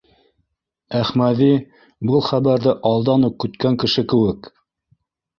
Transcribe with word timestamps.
Әхмәҙи, 0.99 1.49
был 2.11 2.23
хәбәрҙе 2.27 2.73
алдан 2.91 3.27
уҡ 3.27 3.35
көткән 3.43 3.77
кеше 3.85 4.05
кеүек: 4.15 4.51